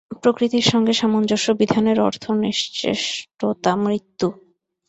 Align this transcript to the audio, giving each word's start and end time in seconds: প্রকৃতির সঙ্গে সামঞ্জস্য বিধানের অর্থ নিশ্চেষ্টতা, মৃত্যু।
প্রকৃতির 0.21 0.61
সঙ্গে 0.61 0.93
সামঞ্জস্য 0.93 1.51
বিধানের 1.51 1.99
অর্থ 1.99 2.31
নিশ্চেষ্টতা, 2.31 3.71
মৃত্যু। 3.75 4.27